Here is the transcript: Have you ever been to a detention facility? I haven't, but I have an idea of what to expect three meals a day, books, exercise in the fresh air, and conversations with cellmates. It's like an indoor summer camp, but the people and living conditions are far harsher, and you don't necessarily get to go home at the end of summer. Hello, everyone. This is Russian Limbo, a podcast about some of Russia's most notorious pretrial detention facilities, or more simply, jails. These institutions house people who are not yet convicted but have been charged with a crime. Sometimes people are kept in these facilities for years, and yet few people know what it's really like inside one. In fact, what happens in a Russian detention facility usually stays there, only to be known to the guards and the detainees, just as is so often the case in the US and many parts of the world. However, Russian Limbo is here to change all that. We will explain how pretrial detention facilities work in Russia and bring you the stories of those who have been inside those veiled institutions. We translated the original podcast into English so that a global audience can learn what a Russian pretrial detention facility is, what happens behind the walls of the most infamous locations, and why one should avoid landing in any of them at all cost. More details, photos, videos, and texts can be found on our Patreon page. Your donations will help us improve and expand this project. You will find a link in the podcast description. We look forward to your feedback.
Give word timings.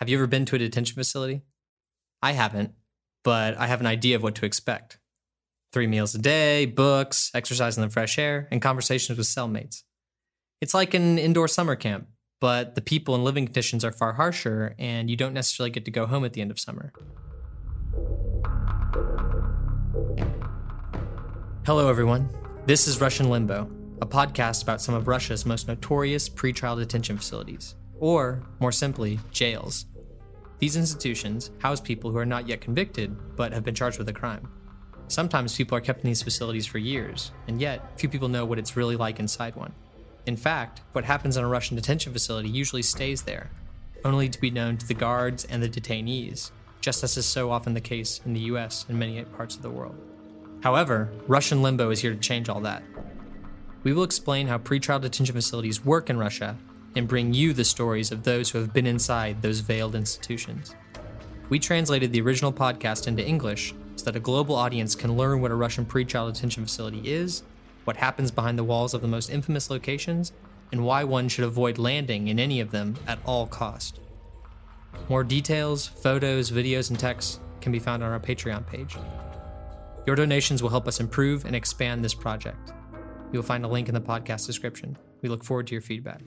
Have 0.00 0.08
you 0.08 0.16
ever 0.16 0.26
been 0.26 0.46
to 0.46 0.56
a 0.56 0.58
detention 0.58 0.94
facility? 0.94 1.42
I 2.22 2.32
haven't, 2.32 2.72
but 3.22 3.58
I 3.58 3.66
have 3.66 3.80
an 3.80 3.86
idea 3.86 4.16
of 4.16 4.22
what 4.22 4.34
to 4.36 4.46
expect 4.46 4.98
three 5.74 5.86
meals 5.86 6.14
a 6.14 6.18
day, 6.18 6.64
books, 6.64 7.30
exercise 7.34 7.76
in 7.76 7.82
the 7.82 7.90
fresh 7.90 8.18
air, 8.18 8.48
and 8.50 8.62
conversations 8.62 9.18
with 9.18 9.26
cellmates. 9.26 9.82
It's 10.62 10.72
like 10.72 10.94
an 10.94 11.18
indoor 11.18 11.48
summer 11.48 11.76
camp, 11.76 12.08
but 12.40 12.76
the 12.76 12.80
people 12.80 13.14
and 13.14 13.24
living 13.24 13.44
conditions 13.44 13.84
are 13.84 13.92
far 13.92 14.14
harsher, 14.14 14.74
and 14.78 15.10
you 15.10 15.16
don't 15.16 15.34
necessarily 15.34 15.70
get 15.70 15.84
to 15.84 15.90
go 15.90 16.06
home 16.06 16.24
at 16.24 16.32
the 16.32 16.40
end 16.40 16.50
of 16.50 16.58
summer. 16.58 16.94
Hello, 21.66 21.90
everyone. 21.90 22.30
This 22.64 22.88
is 22.88 23.02
Russian 23.02 23.28
Limbo, 23.28 23.70
a 24.00 24.06
podcast 24.06 24.62
about 24.62 24.80
some 24.80 24.94
of 24.94 25.08
Russia's 25.08 25.44
most 25.44 25.68
notorious 25.68 26.26
pretrial 26.26 26.78
detention 26.78 27.18
facilities, 27.18 27.74
or 28.00 28.42
more 28.58 28.72
simply, 28.72 29.20
jails. 29.30 29.86
These 30.58 30.76
institutions 30.76 31.50
house 31.58 31.80
people 31.80 32.10
who 32.10 32.18
are 32.18 32.26
not 32.26 32.48
yet 32.48 32.60
convicted 32.60 33.16
but 33.36 33.52
have 33.52 33.64
been 33.64 33.74
charged 33.74 33.98
with 33.98 34.08
a 34.08 34.12
crime. 34.12 34.48
Sometimes 35.08 35.56
people 35.56 35.76
are 35.76 35.80
kept 35.80 36.04
in 36.04 36.06
these 36.08 36.22
facilities 36.22 36.66
for 36.66 36.78
years, 36.78 37.32
and 37.48 37.60
yet 37.60 37.98
few 37.98 38.08
people 38.08 38.28
know 38.28 38.44
what 38.44 38.58
it's 38.58 38.76
really 38.76 38.96
like 38.96 39.18
inside 39.18 39.56
one. 39.56 39.72
In 40.26 40.36
fact, 40.36 40.82
what 40.92 41.04
happens 41.04 41.36
in 41.36 41.44
a 41.44 41.48
Russian 41.48 41.76
detention 41.76 42.12
facility 42.12 42.48
usually 42.48 42.82
stays 42.82 43.22
there, 43.22 43.50
only 44.04 44.28
to 44.28 44.40
be 44.40 44.50
known 44.50 44.76
to 44.76 44.86
the 44.86 44.94
guards 44.94 45.44
and 45.46 45.62
the 45.62 45.68
detainees, 45.68 46.50
just 46.80 47.02
as 47.02 47.16
is 47.16 47.26
so 47.26 47.50
often 47.50 47.74
the 47.74 47.80
case 47.80 48.20
in 48.24 48.34
the 48.34 48.40
US 48.40 48.86
and 48.88 48.98
many 48.98 49.22
parts 49.24 49.56
of 49.56 49.62
the 49.62 49.70
world. 49.70 49.96
However, 50.62 51.10
Russian 51.26 51.62
Limbo 51.62 51.90
is 51.90 52.00
here 52.00 52.12
to 52.12 52.20
change 52.20 52.48
all 52.48 52.60
that. 52.60 52.82
We 53.82 53.94
will 53.94 54.04
explain 54.04 54.46
how 54.46 54.58
pretrial 54.58 55.00
detention 55.00 55.34
facilities 55.34 55.84
work 55.84 56.10
in 56.10 56.18
Russia 56.18 56.56
and 56.96 57.08
bring 57.08 57.32
you 57.32 57.52
the 57.52 57.64
stories 57.64 58.10
of 58.10 58.24
those 58.24 58.50
who 58.50 58.58
have 58.58 58.72
been 58.72 58.86
inside 58.86 59.42
those 59.42 59.60
veiled 59.60 59.94
institutions. 59.94 60.74
We 61.48 61.58
translated 61.58 62.12
the 62.12 62.20
original 62.20 62.52
podcast 62.52 63.06
into 63.06 63.26
English 63.26 63.74
so 63.96 64.04
that 64.04 64.16
a 64.16 64.20
global 64.20 64.54
audience 64.54 64.94
can 64.94 65.16
learn 65.16 65.40
what 65.40 65.50
a 65.50 65.56
Russian 65.56 65.84
pretrial 65.84 66.32
detention 66.32 66.64
facility 66.64 67.02
is, 67.04 67.42
what 67.84 67.96
happens 67.96 68.30
behind 68.30 68.58
the 68.58 68.64
walls 68.64 68.94
of 68.94 69.02
the 69.02 69.08
most 69.08 69.30
infamous 69.30 69.70
locations, 69.70 70.32
and 70.72 70.84
why 70.84 71.04
one 71.04 71.28
should 71.28 71.44
avoid 71.44 71.78
landing 71.78 72.28
in 72.28 72.38
any 72.38 72.60
of 72.60 72.70
them 72.70 72.96
at 73.06 73.18
all 73.24 73.46
cost. 73.46 74.00
More 75.08 75.24
details, 75.24 75.86
photos, 75.86 76.50
videos, 76.50 76.90
and 76.90 76.98
texts 76.98 77.40
can 77.60 77.72
be 77.72 77.78
found 77.78 78.02
on 78.02 78.12
our 78.12 78.20
Patreon 78.20 78.66
page. 78.66 78.96
Your 80.06 80.16
donations 80.16 80.62
will 80.62 80.70
help 80.70 80.88
us 80.88 81.00
improve 81.00 81.44
and 81.44 81.54
expand 81.54 82.04
this 82.04 82.14
project. 82.14 82.72
You 83.32 83.38
will 83.38 83.46
find 83.46 83.64
a 83.64 83.68
link 83.68 83.88
in 83.88 83.94
the 83.94 84.00
podcast 84.00 84.46
description. 84.46 84.96
We 85.22 85.28
look 85.28 85.44
forward 85.44 85.66
to 85.68 85.74
your 85.74 85.82
feedback. 85.82 86.22